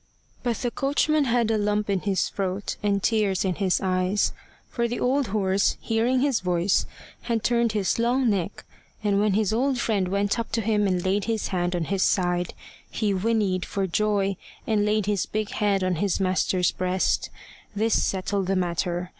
But 0.41 0.55
the 0.57 0.71
coachman 0.71 1.25
had 1.25 1.51
a 1.51 1.59
lump 1.59 1.87
in 1.87 1.99
his 1.99 2.29
throat 2.29 2.75
and 2.81 3.03
tears 3.03 3.45
in 3.45 3.53
his 3.53 3.79
eyes. 3.81 4.33
For 4.67 4.87
the 4.87 4.99
old 4.99 5.27
horse, 5.27 5.77
hearing 5.79 6.21
his 6.21 6.39
voice, 6.39 6.87
had 7.21 7.43
turned 7.43 7.73
his 7.73 7.99
long 7.99 8.27
neck, 8.27 8.65
and 9.03 9.19
when 9.19 9.33
his 9.33 9.53
old 9.53 9.77
friend 9.77 10.07
went 10.07 10.39
up 10.39 10.51
to 10.53 10.61
him 10.61 10.87
and 10.87 11.05
laid 11.05 11.25
his 11.25 11.49
hand 11.49 11.75
on 11.75 11.83
his 11.83 12.01
side, 12.01 12.55
he 12.89 13.13
whinnied 13.13 13.63
for 13.63 13.85
joy, 13.85 14.37
and 14.65 14.85
laid 14.85 15.05
his 15.05 15.27
big 15.27 15.51
head 15.51 15.83
on 15.83 15.97
his 15.97 16.19
master's 16.19 16.71
breast. 16.71 17.29
This 17.75 18.01
settled 18.03 18.47
the 18.47 18.55
matter. 18.55 19.09